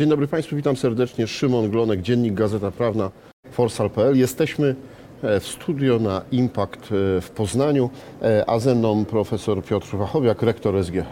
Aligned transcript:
Dzień 0.00 0.08
dobry 0.08 0.26
Państwu, 0.26 0.56
witam 0.56 0.76
serdecznie. 0.76 1.26
Szymon 1.26 1.70
Glonek, 1.70 2.02
Dziennik 2.02 2.34
Gazeta 2.34 2.70
Prawna, 2.70 3.10
Forsal.pl. 3.50 4.18
Jesteśmy 4.18 4.74
e, 5.22 5.40
w 5.40 5.46
studio 5.46 5.98
na 5.98 6.22
Impact 6.32 6.84
e, 6.84 7.20
w 7.20 7.30
Poznaniu, 7.30 7.90
e, 8.22 8.44
a 8.50 8.58
ze 8.58 8.74
mną 8.74 9.04
profesor 9.04 9.64
Piotr 9.64 9.96
Wachowiak, 9.96 10.42
rektor 10.42 10.84
SGH. 10.84 11.06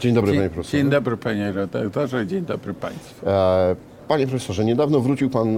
Dzień 0.00 0.14
dobry 0.14 0.32
Dzień, 0.32 0.40
Panie 0.40 0.50
Profesorze. 0.50 0.78
dzień 0.78 0.90
dobry 0.90 1.16
panie 1.16 1.52
redaktorze, 1.52 2.26
dzień 2.26 2.44
dobry 2.44 2.74
państwu. 2.74 3.26
Panie 4.08 4.26
Profesorze, 4.26 4.64
niedawno 4.64 5.00
wrócił 5.00 5.30
Pan 5.30 5.56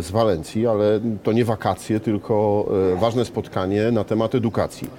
z 0.00 0.10
Walencji, 0.10 0.66
ale 0.66 1.00
to 1.22 1.32
nie 1.32 1.44
wakacje, 1.44 2.00
tylko 2.00 2.66
ważne 3.00 3.24
spotkanie 3.24 3.90
na 3.92 4.04
temat 4.04 4.34
edukacji. 4.34 4.90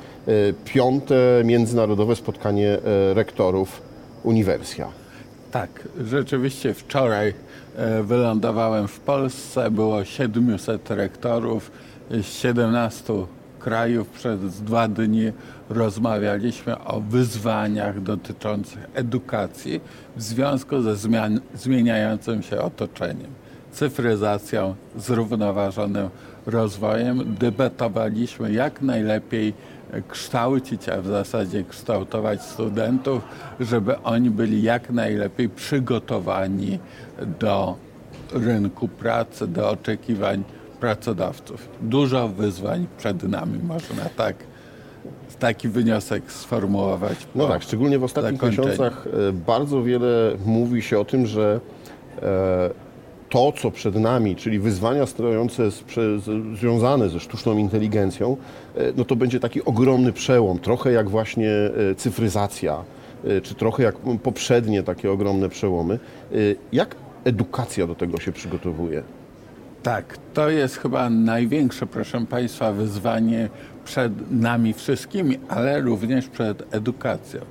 Piąte 0.66 1.16
międzynarodowe 1.46 2.16
spotkanie 2.16 2.78
rektorów 3.14 3.82
Uniwersja. 4.24 5.07
Tak, 5.52 5.88
rzeczywiście 6.04 6.74
wczoraj 6.74 7.34
e, 7.76 8.04
wylądowałem 8.04 8.88
w 8.88 9.00
Polsce, 9.00 9.72
było 9.72 10.06
700 10.06 10.92
rektorów 10.92 11.72
z 12.12 12.26
17 12.26 13.14
krajów. 13.60 14.10
Przez 14.10 14.62
dwa 14.62 14.88
dni 14.88 15.32
rozmawialiśmy 15.70 16.80
o 16.84 17.02
wyzwaniach 17.02 18.02
dotyczących 18.02 18.90
edukacji 18.94 19.82
w 20.16 20.22
związku 20.22 20.82
ze 20.82 20.96
zmian, 20.96 21.40
zmieniającym 21.56 22.44
się 22.44 22.62
otoczeniem, 22.62 23.32
cyfryzacją, 23.72 24.76
zrównoważonym 24.98 26.10
rozwojem. 26.46 27.36
Debatowaliśmy, 27.40 28.52
jak 28.52 28.82
najlepiej 28.82 29.54
kształcić, 30.08 30.90
a 30.90 31.02
w 31.02 31.08
zasadzie 31.08 31.64
kształtować 31.64 32.42
studentów, 32.42 33.24
żeby 33.60 34.02
oni 34.02 34.30
byli 34.30 34.62
jak 34.64 34.90
najlepiej 34.90 35.50
przygotowani 35.50 36.80
do 37.40 37.76
rynku 38.34 38.88
pracy, 38.88 39.48
do 39.48 39.70
oczekiwań 39.70 40.44
pracodawców. 40.80 41.70
Dużo 41.82 42.28
wyzwań 42.28 42.88
przed 42.98 43.24
nami, 43.24 43.60
można 43.60 44.06
tak, 44.18 44.36
taki 45.40 45.70
wniosek 45.70 46.32
sformułować. 46.32 47.28
No 47.36 47.48
tak, 47.48 47.64
szczególnie 47.64 48.00
w 48.00 48.04
ostatnich 48.04 48.44
miesiącach 48.44 49.08
e, 49.30 49.34
bardzo 49.34 49.84
wiele 49.84 50.32
mówi 50.46 50.82
się 50.82 51.00
o 51.00 51.06
tym, 51.06 51.26
że 51.26 51.60
e, 52.22 52.87
to, 53.30 53.52
co 53.52 53.72
przed 53.72 53.96
nami, 53.96 54.36
czyli 54.36 54.60
wyzwania 54.60 55.06
stojące 55.06 55.72
z, 55.72 55.84
związane 56.60 57.10
ze 57.10 57.20
sztuczną 57.20 57.58
inteligencją, 57.58 58.38
e, 58.76 58.94
no 58.98 59.06
to 59.06 59.16
będzie 59.16 59.40
taki 59.40 59.64
ogromny 59.64 60.14
przełom, 60.14 60.60
trochę 60.60 60.92
jak 60.92 61.10
właśnie 61.10 61.52
e, 61.52 61.96
cyfryzacja, 61.96 62.84
e, 63.26 63.42
czy 63.42 63.56
trochę 63.56 63.84
jak 63.84 63.96
poprzednie 64.24 64.84
takie 64.84 65.12
ogromne 65.12 65.50
przełomy. 65.50 66.00
Jak 66.72 66.96
edukacja 67.24 67.88
do 67.88 67.96
tego 67.96 68.20
się 68.20 68.32
przygotowuje? 68.32 69.04
Tak, 69.84 70.18
to 70.34 70.50
jest 70.50 70.78
chyba 70.78 71.10
największe, 71.10 71.86
proszę 71.86 72.26
Państwa, 72.30 72.72
wyzwanie 72.72 73.50
przed 73.86 74.32
nami 74.32 74.74
wszystkimi, 74.74 75.40
ale 75.50 75.82
również 75.82 76.28
przed 76.28 76.76
edukacją. 76.76 77.42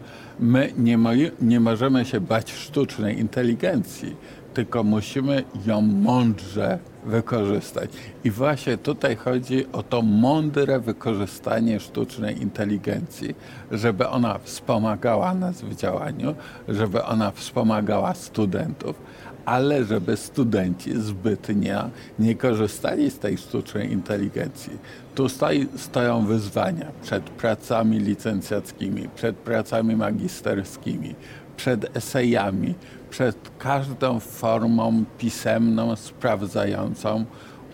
My 0.41 0.72
nie, 0.78 0.98
nie 1.41 1.60
możemy 1.60 2.04
się 2.04 2.20
bać 2.20 2.52
sztucznej 2.52 3.19
inteligencji, 3.19 4.16
tylko 4.56 4.84
musimy 4.84 5.44
ją 5.66 5.80
mądrze 5.80 6.78
wykorzystać. 7.04 7.90
I 8.24 8.30
właśnie 8.30 8.78
tutaj 8.78 9.16
chodzi 9.16 9.66
o 9.72 9.82
to 9.82 10.02
mądre 10.02 10.80
wykorzystanie 10.80 11.80
sztucznej 11.80 12.42
inteligencji, 12.42 13.34
żeby 13.70 14.08
ona 14.08 14.38
wspomagała 14.38 15.34
nas 15.34 15.62
w 15.62 15.76
działaniu, 15.76 16.34
żeby 16.68 17.04
ona 17.04 17.31
wspomagała 17.31 18.14
studentów, 18.14 18.97
ale 19.44 19.84
żeby 19.84 20.16
studenci 20.16 21.00
zbytnio 21.00 21.91
nie 22.19 22.34
korzystali 22.34 23.10
z 23.10 23.19
tej 23.19 23.38
sztucznej 23.38 23.92
inteligencji. 23.92 24.78
Tu 25.14 25.28
stoi, 25.28 25.66
stoją 25.76 26.26
wyzwania 26.26 26.86
przed 27.02 27.22
pracami 27.25 27.98
licencjackimi, 27.98 29.08
przed 29.14 29.36
pracami 29.36 29.97
magisterskimi, 29.97 31.14
przed 31.56 31.97
esejami, 31.97 32.75
przed 33.16 33.50
każdą 33.59 34.21
formą 34.21 35.04
pisemną 35.19 35.97
sprawdzającą 35.97 37.25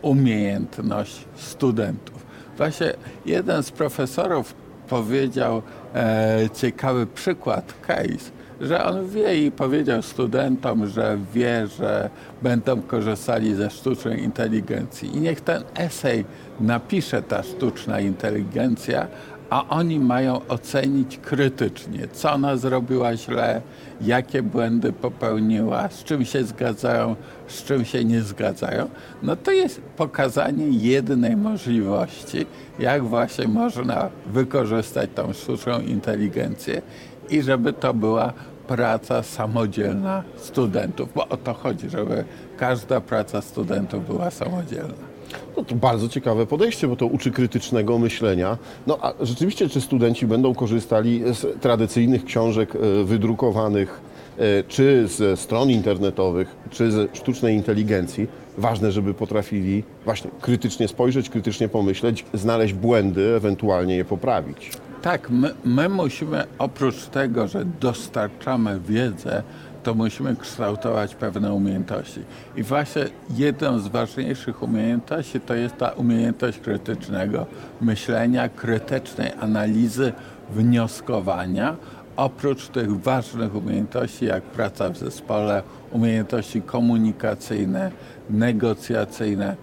umiejętność 0.03 1.25
studentów. 1.37 2.27
Właśnie 2.57 2.93
jeden 3.27 3.63
z 3.63 3.71
profesorów 3.71 4.55
powiedział 4.89 5.63
e, 5.95 6.51
ciekawy 6.55 7.07
przykład, 7.07 7.75
case, 7.87 8.31
że 8.61 8.85
on 8.85 9.09
wie 9.09 9.47
i 9.47 9.51
powiedział 9.51 10.03
studentom, 10.03 10.87
że 10.87 11.19
wie, 11.35 11.67
że 11.67 12.11
będą 12.43 12.83
korzystali 12.83 13.55
ze 13.55 13.71
sztucznej 13.71 14.23
inteligencji. 14.23 15.17
I 15.17 15.21
niech 15.21 15.41
ten 15.41 15.63
esej 15.75 16.25
napisze 16.61 17.23
ta 17.23 17.43
sztuczna 17.43 18.01
inteligencja, 18.01 19.07
a 19.53 19.69
oni 19.69 20.01
mają 20.01 20.41
ocenić 20.49 21.19
krytycznie, 21.19 22.09
co 22.13 22.33
ona 22.33 22.57
zrobiła 22.57 23.17
źle, 23.17 23.63
jakie 24.01 24.43
błędy 24.43 24.93
popełniła, 24.93 25.89
z 25.89 26.05
czym 26.05 26.25
się 26.25 26.45
zgadzają, 26.45 27.17
z 27.49 27.65
czym 27.65 27.85
się 27.85 28.05
nie 28.05 28.23
zgadzają. 28.23 28.89
No 29.23 29.37
to 29.37 29.51
jest 29.51 29.81
pokazanie 29.81 30.67
jednej 30.69 31.37
możliwości, 31.37 32.47
jak 32.79 33.05
właśnie 33.05 33.49
można 33.49 34.09
wykorzystać 34.27 35.11
tą 35.15 35.33
sztuczną 35.33 35.81
inteligencję 35.81 36.83
i 37.31 37.43
żeby 37.43 37.73
to 37.73 37.95
była 37.95 38.33
praca 38.69 39.23
samodzielna 39.23 40.23
studentów, 40.37 41.09
bo 41.15 41.29
o 41.29 41.37
to 41.37 41.55
chodzi, 41.55 41.91
żeby 41.91 42.25
każda 42.57 43.01
praca 43.01 43.41
studentów 43.41 44.07
była 44.07 44.31
samodzielna. 44.31 45.12
No 45.57 45.65
to 45.65 45.75
bardzo 45.75 46.09
ciekawe 46.09 46.47
podejście, 46.47 46.89
bo 46.89 46.97
to 46.97 47.07
uczy 47.07 47.31
krytycznego 47.31 47.99
myślenia. 47.99 48.59
No 48.87 48.99
a 49.03 49.13
rzeczywiście, 49.21 49.69
czy 49.69 49.81
studenci 49.81 50.27
będą 50.27 50.55
korzystali 50.55 51.23
z 51.35 51.61
tradycyjnych 51.61 52.25
książek 52.25 52.77
e, 52.77 53.05
wydrukowanych, 53.05 54.01
e, 54.39 54.65
czy 54.69 55.09
ze 55.09 55.37
stron 55.37 55.71
internetowych, 55.71 56.57
czy 56.71 56.93
ze 56.93 57.07
sztucznej 57.13 57.55
inteligencji? 57.57 58.27
Ważne, 58.59 58.93
żeby 58.93 59.15
potrafili 59.15 59.85
właśnie 60.05 60.31
krytycznie 60.41 60.89
spojrzeć, 60.89 61.31
krytycznie 61.31 61.69
pomyśleć, 61.69 62.25
znaleźć 62.35 62.75
błędy, 62.75 63.35
ewentualnie 63.37 63.97
je 63.97 64.05
poprawić. 64.05 64.71
Tak, 65.03 65.31
my, 65.31 65.55
my 65.65 65.89
musimy 65.89 66.45
oprócz 66.59 67.07
tego, 67.07 67.49
że 67.49 67.65
dostarczamy 67.81 68.81
wiedzę, 68.89 69.43
to 69.83 69.95
musimy 69.95 70.37
kształtować 70.37 71.15
pewne 71.15 71.53
umiejętności. 71.53 72.21
I 72.57 72.63
właśnie 72.63 73.05
jedną 73.31 73.79
z 73.79 73.89
ważniejszych 73.89 74.63
umiejętności 74.63 75.41
to 75.41 75.55
jest 75.55 75.77
ta 75.77 75.89
umiejętność 75.89 76.59
krytycznego 76.59 77.47
myślenia, 77.81 78.49
krytycznej 78.49 79.31
analizy, 79.41 80.13
wnioskowania. 80.51 81.77
Oprócz 82.17 82.69
tych 82.69 83.01
ważnych 83.01 83.55
umiejętności, 83.55 84.25
jak 84.25 84.43
praca 84.43 84.89
w 84.89 84.99
zespole, 84.99 85.63
umiejętności 85.91 86.63
komunikacyjne, 86.63 87.91
negocjacyjne, 88.31 89.57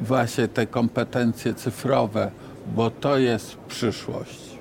właśnie 0.00 0.48
te 0.48 0.66
kompetencje 0.66 1.54
cyfrowe, 1.54 2.30
bo 2.76 2.90
to 2.90 3.18
jest 3.18 3.56
przyszłość. 3.56 4.54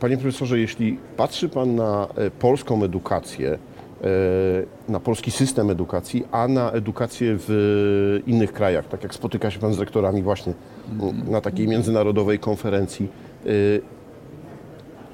Panie 0.00 0.18
profesorze, 0.18 0.58
jeśli 0.58 0.98
patrzy 1.16 1.48
Pan 1.48 1.74
na 1.74 2.08
e, 2.16 2.30
polską 2.30 2.84
edukację, 2.84 3.58
na 4.88 5.00
polski 5.00 5.30
system 5.30 5.70
edukacji, 5.70 6.24
a 6.32 6.48
na 6.48 6.70
edukację 6.72 7.36
w 7.38 8.20
innych 8.26 8.52
krajach, 8.52 8.88
tak 8.88 9.02
jak 9.02 9.14
spotyka 9.14 9.50
się 9.50 9.58
Pan 9.58 9.74
z 9.74 9.78
rektorami 9.78 10.22
właśnie 10.22 10.52
m, 11.00 11.30
na 11.30 11.40
takiej 11.40 11.68
międzynarodowej 11.68 12.38
konferencji, 12.38 13.08
e, 13.46 13.48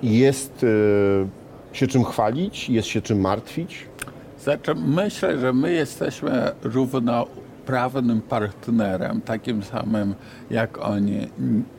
jest 0.03 0.65
e, 0.65 1.77
się 1.77 1.87
czym 1.87 2.05
chwalić, 2.05 2.71
jest 2.71 2.89
się 2.89 3.03
czym 3.03 3.21
martwić? 3.21 3.87
Znaczy, 4.43 4.75
myślę, 4.75 5.39
że 5.39 5.53
my 5.53 5.73
jesteśmy 5.73 6.53
równoprawnym 7.61 8.21
partnerem, 8.21 9.21
takim 9.21 9.63
samym 9.63 10.15
jak 10.51 10.79
oni. 10.79 11.29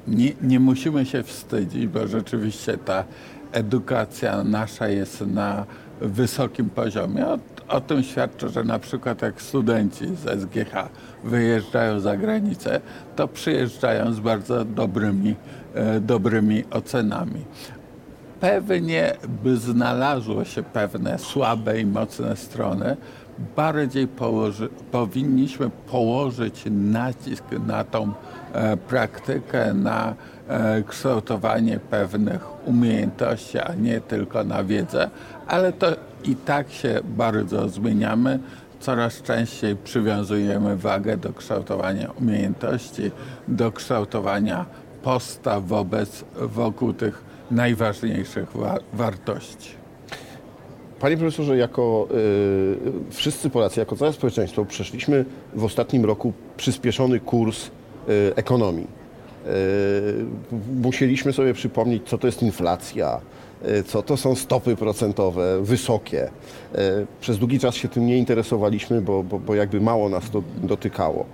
Nie, 0.07 0.31
nie 0.41 0.59
musimy 0.59 1.05
się 1.05 1.23
wstydzić, 1.23 1.87
bo 1.87 2.07
rzeczywiście 2.07 2.77
ta 2.77 3.03
edukacja 3.51 4.43
nasza 4.43 4.87
jest 4.87 5.21
na 5.21 5.65
wysokim 6.01 6.69
poziomie. 6.69 7.27
O, 7.27 7.39
o 7.67 7.81
tym 7.81 8.03
świadczy, 8.03 8.49
że 8.49 8.63
na 8.63 8.79
przykład 8.79 9.21
jak 9.21 9.41
studenci 9.41 10.05
z 10.15 10.41
SGH 10.41 10.89
wyjeżdżają 11.23 11.99
za 11.99 12.17
granicę, 12.17 12.81
to 13.15 13.27
przyjeżdżają 13.27 14.13
z 14.13 14.19
bardzo 14.19 14.65
dobrymi, 14.65 15.35
e, 15.73 15.99
dobrymi 15.99 16.63
ocenami. 16.71 17.45
Pewnie 18.41 19.13
by 19.43 19.57
znalazło 19.57 20.45
się 20.45 20.63
pewne 20.63 21.19
słabe 21.19 21.79
i 21.79 21.85
mocne 21.85 22.35
strony. 22.35 22.97
Bardziej 23.55 24.07
położy, 24.07 24.69
powinniśmy 24.91 25.69
położyć 25.69 26.63
nacisk 26.71 27.43
na 27.67 27.83
tą 27.83 28.11
e, 28.53 28.77
praktykę, 28.77 29.73
na 29.73 30.13
e, 30.47 30.83
kształtowanie 30.83 31.79
pewnych 31.79 32.67
umiejętności, 32.67 33.59
a 33.59 33.73
nie 33.73 34.01
tylko 34.01 34.43
na 34.43 34.63
wiedzę, 34.63 35.09
ale 35.47 35.73
to 35.73 35.87
i 36.23 36.35
tak 36.35 36.71
się 36.71 36.99
bardzo 37.03 37.69
zmieniamy. 37.69 38.39
coraz 38.79 39.21
częściej 39.21 39.75
przywiązujemy 39.75 40.77
wagę 40.77 41.17
do 41.17 41.33
kształtowania 41.33 42.11
umiejętności, 42.11 43.11
do 43.47 43.71
kształtowania 43.71 44.65
postaw 45.03 45.65
wobec, 45.65 46.25
wokół 46.35 46.93
tych 46.93 47.30
najważniejszych 47.51 48.51
wa- 48.57 48.79
wartości. 48.93 49.69
Panie 50.99 51.17
profesorze, 51.17 51.57
jako 51.57 52.07
y, 52.11 53.11
wszyscy 53.11 53.49
Polacy, 53.49 53.79
jako 53.79 53.95
całe 53.95 54.13
społeczeństwo 54.13 54.65
przeszliśmy 54.65 55.25
w 55.53 55.63
ostatnim 55.63 56.05
roku 56.05 56.33
przyspieszony 56.57 57.19
kurs 57.19 57.65
y, 57.67 57.71
ekonomii. 58.35 58.87
Y, 59.47 59.49
musieliśmy 60.81 61.33
sobie 61.33 61.53
przypomnieć, 61.53 62.03
co 62.09 62.17
to 62.17 62.27
jest 62.27 62.43
inflacja, 62.43 63.21
y, 63.79 63.83
co 63.83 64.01
to 64.01 64.17
są 64.17 64.35
stopy 64.35 64.75
procentowe 64.75 65.61
wysokie. 65.61 66.25
Y, 66.25 66.29
przez 67.21 67.37
długi 67.37 67.59
czas 67.59 67.75
się 67.75 67.87
tym 67.87 68.05
nie 68.05 68.17
interesowaliśmy, 68.17 69.01
bo, 69.01 69.23
bo, 69.23 69.39
bo 69.39 69.55
jakby 69.55 69.81
mało 69.81 70.09
nas 70.09 70.29
to 70.29 70.43
dotykało. 70.63 71.25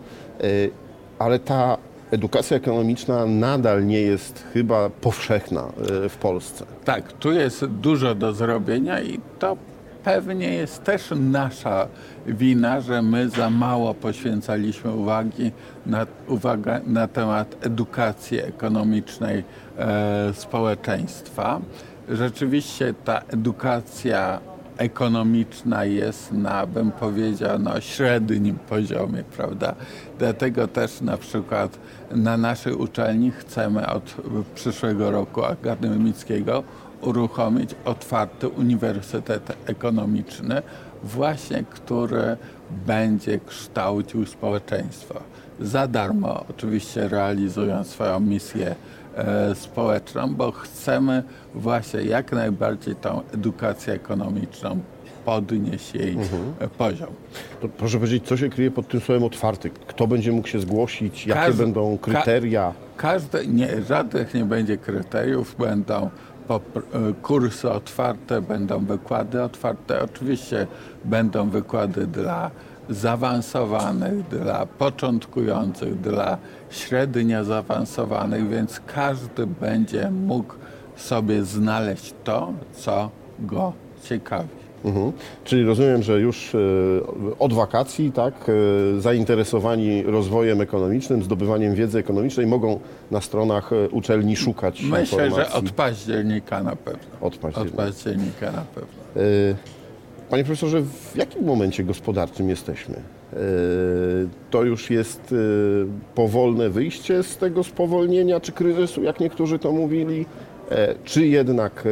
Y, 0.43 0.71
ale 1.19 1.39
ta 1.39 1.77
edukacja 2.11 2.57
ekonomiczna 2.57 3.25
nadal 3.25 3.85
nie 3.85 4.01
jest 4.01 4.43
chyba 4.53 4.89
powszechna 4.89 5.63
y, 6.05 6.09
w 6.09 6.17
Polsce. 6.17 6.65
Tak, 6.85 7.13
tu 7.13 7.31
jest 7.31 7.65
dużo 7.65 8.15
do 8.15 8.33
zrobienia 8.33 9.01
i 9.01 9.19
to 9.39 9.57
pewnie 10.03 10.53
jest 10.53 10.83
też 10.83 11.13
nasza 11.15 11.87
wina, 12.27 12.81
że 12.81 13.01
my 13.01 13.29
za 13.29 13.49
mało 13.49 13.93
poświęcaliśmy 13.93 14.91
uwagi 14.93 15.51
na, 15.85 16.05
uwaga 16.27 16.81
na 16.85 17.07
temat 17.07 17.65
edukacji 17.65 18.39
ekonomicznej 18.39 19.43
e, 19.77 20.33
społeczeństwa. 20.33 21.61
Rzeczywiście 22.09 22.93
ta 23.05 23.19
edukacja 23.19 24.39
ekonomiczna 24.77 25.85
jest 25.85 26.31
na, 26.31 26.67
bym 26.67 26.91
powiedział, 26.91 27.59
no, 27.59 27.81
średnim 27.81 28.55
poziomie, 28.55 29.23
prawda? 29.23 29.75
Dlatego 30.19 30.67
też 30.67 31.01
na 31.01 31.17
przykład 31.17 31.79
na 32.11 32.37
naszej 32.37 32.73
uczelni 32.73 33.31
chcemy 33.31 33.87
od 33.87 34.15
przyszłego 34.55 35.11
roku 35.11 35.45
akademickiego 35.45 36.63
uruchomić 37.01 37.75
otwarty 37.85 38.47
uniwersytet 38.47 39.57
ekonomiczny, 39.65 40.61
właśnie 41.03 41.63
który 41.63 42.37
będzie 42.85 43.39
kształcił 43.39 44.25
społeczeństwo. 44.25 45.19
Za 45.61 45.87
darmo 45.87 46.45
oczywiście 46.49 47.07
realizując 47.07 47.87
swoją 47.87 48.19
misję 48.19 48.75
e, 49.15 49.55
społeczną, 49.55 50.35
bo 50.35 50.51
chcemy 50.51 51.23
właśnie 51.55 52.01
jak 52.01 52.31
najbardziej 52.31 52.95
tą 52.95 53.21
edukację 53.33 53.93
ekonomiczną 53.93 54.79
podnieść 55.25 55.95
jej 55.95 56.17
e, 56.59 56.67
poziom. 56.67 57.09
To 57.61 57.67
proszę 57.69 57.97
powiedzieć, 57.97 58.27
co 58.27 58.37
się 58.37 58.49
kryje 58.49 58.71
pod 58.71 58.87
tym 58.87 58.99
słowem 59.01 59.23
otwarty? 59.23 59.69
Kto 59.87 60.07
będzie 60.07 60.31
mógł 60.31 60.47
się 60.47 60.59
zgłosić? 60.59 61.27
Jakie 61.27 61.41
Każdy- 61.41 61.63
będą 61.63 61.97
ka- 61.97 62.11
kryteria? 62.11 62.73
Każde, 62.97 63.47
nie, 63.47 63.81
żadnych 63.81 64.33
nie 64.33 64.45
będzie 64.45 64.77
kryteriów, 64.77 65.55
będą 65.59 66.09
e, 66.49 66.59
kursy 67.21 67.71
otwarte, 67.71 68.41
będą 68.41 68.85
wykłady 68.85 69.43
otwarte. 69.43 70.01
Oczywiście 70.03 70.67
będą 71.05 71.49
wykłady 71.49 72.07
dla 72.07 72.51
zaawansowanych, 72.89 74.27
dla 74.27 74.65
początkujących, 74.65 76.01
dla 76.01 76.37
średnio 76.69 77.43
zaawansowanych, 77.43 78.49
więc 78.49 78.81
każdy 78.87 79.47
będzie 79.47 80.11
mógł 80.11 80.53
sobie 80.95 81.43
znaleźć 81.43 82.13
to, 82.23 82.53
co 82.73 83.09
go 83.39 83.73
ciekawi. 84.03 84.47
Mhm. 84.85 85.11
Czyli 85.43 85.63
rozumiem, 85.65 86.03
że 86.03 86.19
już 86.19 86.55
e, 86.55 86.59
od 87.39 87.53
wakacji, 87.53 88.11
tak, 88.11 88.33
e, 88.97 89.01
zainteresowani 89.01 90.03
rozwojem 90.03 90.61
ekonomicznym, 90.61 91.23
zdobywaniem 91.23 91.75
wiedzy 91.75 91.99
ekonomicznej 91.99 92.47
mogą 92.47 92.79
na 93.11 93.21
stronach 93.21 93.73
e, 93.73 93.89
uczelni 93.89 94.35
szukać 94.35 94.81
Myślę, 94.81 95.01
informacji. 95.01 95.53
że 95.53 95.59
od 95.59 95.71
października 95.71 96.63
na 96.63 96.75
pewno. 96.75 96.99
Od 97.21 97.33
Od 97.33 97.37
października. 97.37 97.77
października 97.77 98.51
na 98.51 98.61
pewno. 98.75 98.89
E, 99.15 99.76
Panie 100.29 100.43
profesorze, 100.43 100.81
w 100.81 101.15
jakim 101.15 101.45
momencie 101.45 101.83
gospodarczym 101.83 102.49
jesteśmy? 102.49 102.95
E, 102.95 103.37
To 104.51 104.63
już 104.63 104.89
jest 104.89 105.33
e, 105.33 105.35
powolne 106.15 106.69
wyjście 106.69 107.23
z 107.23 107.37
tego 107.37 107.63
spowolnienia 107.63 108.39
czy 108.39 108.51
kryzysu, 108.51 109.03
jak 109.03 109.19
niektórzy 109.19 109.59
to 109.59 109.71
mówili, 109.71 110.25
E, 110.71 110.95
czy 111.03 111.27
jednak 111.27 111.83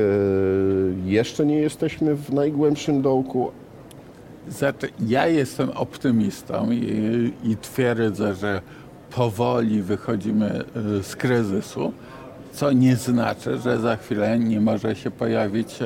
jeszcze 1.06 1.46
nie 1.46 1.58
jesteśmy 1.58 2.16
w 2.16 2.34
najgłębszym 2.34 3.02
dołku? 3.02 3.52
Znaczy, 4.50 4.90
ja 5.08 5.28
jestem 5.28 5.70
optymistą 5.70 6.72
i, 6.72 7.34
i 7.44 7.58
twierdzę, 7.58 8.36
że 8.36 8.62
powoli 9.16 9.82
wychodzimy 9.82 10.64
z 11.02 11.16
kryzysu, 11.16 11.94
co 12.56 12.72
nie 12.72 12.96
znaczy, 12.96 13.58
że 13.58 13.80
za 13.80 13.98
chwilę 13.98 14.40
nie 14.40 14.62
może 14.62 14.96
się 14.96 15.12
pojawić 15.12 15.80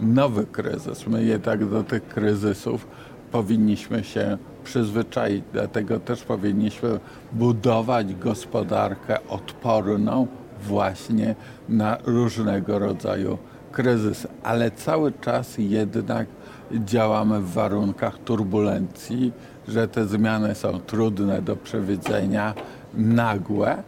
nowy 0.00 0.46
kryzys. 0.46 1.06
My 1.06 1.24
jednak 1.24 1.70
do 1.70 1.84
tych 1.84 2.08
kryzysów 2.08 2.86
powinniśmy 3.32 4.04
się 4.04 4.38
przyzwyczaić, 4.64 5.44
dlatego 5.52 6.00
też 6.00 6.22
powinniśmy 6.22 7.00
budować 7.32 8.14
gospodarkę 8.14 9.28
odporną 9.28 10.26
właśnie 10.62 11.34
na 11.68 11.98
różnego 12.04 12.78
rodzaju 12.78 13.38
kryzysy, 13.72 14.28
ale 14.42 14.70
cały 14.70 15.12
czas 15.12 15.54
jednak 15.58 16.26
działamy 16.72 17.40
w 17.40 17.52
warunkach 17.52 18.18
turbulencji, 18.18 19.32
że 19.68 19.88
te 19.88 20.06
zmiany 20.06 20.54
są 20.54 20.80
trudne 20.80 21.42
do 21.42 21.56
przewidzenia, 21.56 22.54
nagłe, 22.94 23.82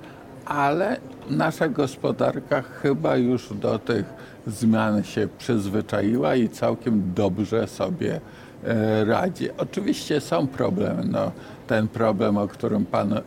ale 0.47 0.97
nasza 1.31 1.69
gospodarka 1.69 2.63
chyba 2.63 3.17
już 3.17 3.53
do 3.55 3.79
tych 3.79 4.05
zmian 4.47 5.03
się 5.03 5.29
przyzwyczaiła 5.39 6.35
i 6.35 6.49
całkiem 6.49 7.13
dobrze 7.15 7.67
sobie 7.67 8.21
e, 8.65 9.05
radzi. 9.05 9.49
Oczywiście 9.59 10.21
są 10.21 10.47
problemy. 10.47 11.05
No, 11.05 11.33
ten 11.67 11.89
problem, 11.89 12.37
o 12.37 12.49
którym 12.49 12.87
Pan 12.87 13.13
e, 13.13 13.23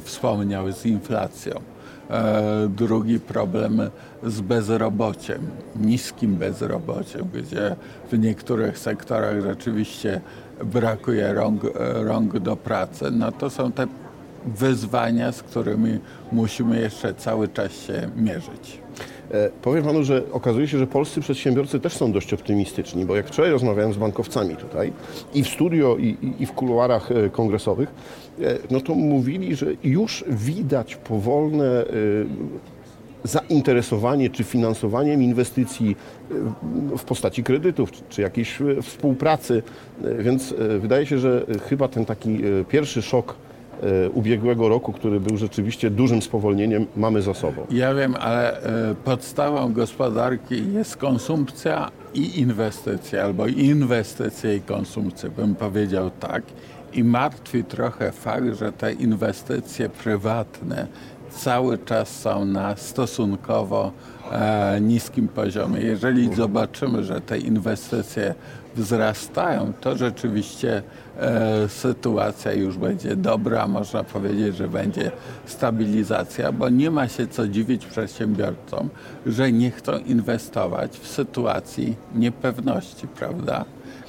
wspomniał 0.00 0.72
z 0.72 0.86
inflacją. 0.86 1.60
E, 2.10 2.68
drugi 2.68 3.20
problem 3.20 3.80
z 4.22 4.40
bezrobociem, 4.40 5.40
niskim 5.76 6.36
bezrobociem, 6.36 7.28
gdzie 7.34 7.76
w 8.12 8.18
niektórych 8.18 8.78
sektorach 8.78 9.40
rzeczywiście 9.42 10.20
brakuje 10.64 11.32
rąk, 11.32 11.64
e, 11.64 11.68
rąk 12.04 12.38
do 12.38 12.56
pracy. 12.56 13.10
No 13.10 13.32
to 13.32 13.50
są 13.50 13.72
te 13.72 13.86
wyzwania, 14.46 15.32
z 15.32 15.42
którymi 15.42 15.98
musimy 16.32 16.80
jeszcze 16.80 17.14
cały 17.14 17.48
czas 17.48 17.72
się 17.72 18.10
mierzyć. 18.16 18.78
E, 19.30 19.50
Powiem 19.62 19.84
panu, 19.84 20.04
że 20.04 20.22
okazuje 20.32 20.68
się, 20.68 20.78
że 20.78 20.86
polscy 20.86 21.20
przedsiębiorcy 21.20 21.80
też 21.80 21.92
są 21.96 22.12
dość 22.12 22.32
optymistyczni, 22.34 23.04
bo 23.04 23.16
jak 23.16 23.26
wczoraj 23.26 23.50
rozmawiałem 23.50 23.92
z 23.92 23.96
bankowcami 23.96 24.56
tutaj 24.56 24.92
i 25.34 25.42
w 25.42 25.48
studio, 25.48 25.96
i, 25.96 26.06
i, 26.22 26.42
i 26.42 26.46
w 26.46 26.52
kuluarach 26.52 27.12
e, 27.12 27.30
kongresowych, 27.30 27.88
e, 28.40 28.58
no 28.70 28.80
to 28.80 28.94
mówili, 28.94 29.56
że 29.56 29.66
już 29.84 30.24
widać 30.28 30.96
powolne 30.96 31.66
e, 31.66 31.86
zainteresowanie 33.24 34.30
czy 34.30 34.44
finansowaniem 34.44 35.22
inwestycji 35.22 35.96
e, 36.92 36.98
w 36.98 37.04
postaci 37.04 37.42
kredytów, 37.44 37.90
czy, 38.08 38.22
jakiejś 38.22 38.60
e, 38.60 38.82
współpracy. 38.82 39.62
Więc 40.18 40.54
wydaje 40.80 41.06
się, 41.06 41.18
że 41.18 41.46
chyba 41.68 41.88
ten 41.88 42.04
taki 42.04 42.40
pierwszy 42.68 43.02
szok 43.02 43.34
ubiegłego 44.14 44.68
roku, 44.68 44.92
który 44.92 45.20
był 45.20 45.36
rzeczywiście 45.36 45.90
dużym 45.90 46.22
spowolnieniem, 46.22 46.86
mamy 46.96 47.22
za 47.22 47.34
sobą. 47.34 47.66
Ja 47.70 47.94
wiem, 47.94 48.14
ale 48.20 48.62
e, 48.62 48.94
podstawą 48.94 49.72
gospodarki 49.72 50.72
jest 50.72 50.96
konsumpcja 50.96 51.90
i 52.14 52.40
inwestycja, 52.40 53.24
albo 53.24 53.46
inwestycje 53.46 54.56
i 54.56 54.60
konsumpcja, 54.60 55.30
bym 55.30 55.54
powiedział 55.54 56.10
tak. 56.20 56.42
I 56.92 57.04
martwi 57.04 57.64
trochę 57.64 58.12
fakt, 58.12 58.54
że 58.58 58.72
te 58.72 58.92
inwestycje 58.92 59.88
prywatne 59.88 60.86
cały 61.30 61.78
czas 61.78 62.08
są 62.20 62.44
na 62.44 62.76
stosunkowo 62.76 63.92
e, 64.32 64.80
niskim 64.80 65.28
poziomie. 65.28 65.80
Jeżeli 65.80 66.34
zobaczymy, 66.34 67.04
że 67.04 67.20
te 67.20 67.38
inwestycje 67.38 68.34
wzrastają, 68.76 69.72
to 69.80 69.96
rzeczywiście 69.96 70.76
e, 70.76 70.82
sytuacja 71.68 72.52
już 72.52 72.78
będzie 72.78 73.16
dobra, 73.16 73.66
można 73.66 74.04
powiedzieć, 74.04 74.56
że 74.56 74.68
będzie 74.68 75.10
stabilizacja, 75.46 76.52
bo 76.52 76.68
nie 76.68 76.90
ma 76.90 77.08
się 77.08 77.26
co 77.26 77.48
dziwić 77.48 77.86
przedsiębiorcom, 77.86 78.88
że 79.26 79.52
nie 79.52 79.70
chcą 79.70 79.98
inwestować 79.98 80.98
w 80.98 81.08
sytuacji 81.08 81.96
niepewności, 82.14 83.08
prawda? 83.08 83.64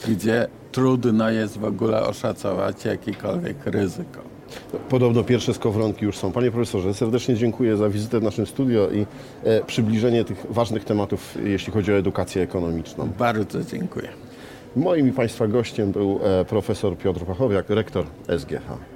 Gdzie 0.08 0.48
trudno 0.72 1.30
jest 1.30 1.58
w 1.58 1.64
ogóle 1.64 2.04
oszacować 2.04 2.86
jakiekolwiek 2.86 3.66
ryzyko. 3.66 4.20
Podobno 4.90 5.24
pierwsze 5.24 5.54
skowronki 5.54 6.06
już 6.06 6.18
są. 6.18 6.32
Panie 6.32 6.52
profesorze, 6.52 6.94
serdecznie 6.94 7.36
dziękuję 7.36 7.78
za 7.78 7.90
wizytę 7.90 8.20
w 8.20 8.24
naszym 8.24 8.46
studio 8.46 8.90
i 8.92 9.06
e, 9.44 9.64
przybliżenie 9.64 10.26
tych 10.26 10.46
ważnych 10.50 10.86
tematów, 10.86 11.38
jeśli 11.44 11.74
chodzi 11.74 11.94
o 11.94 11.96
edukację 11.96 12.42
ekonomiczną. 12.42 13.10
Bardzo 13.20 13.64
dziękuję. 13.64 14.08
Moim 14.75 15.08
i 15.08 15.12
Państwa 15.12 15.48
gościem 15.48 15.91
był 15.91 16.20
e, 16.24 16.46
profesor 16.46 16.98
Piotr 16.98 17.25
Pachowiak, 17.25 17.70
rektor 17.70 18.05
SGH. 18.38 18.95